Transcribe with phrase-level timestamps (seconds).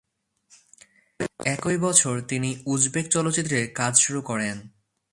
[1.45, 4.55] একই বছর তিনি উজবেক চলচ্চিত্রে কাজ শুরু করেন।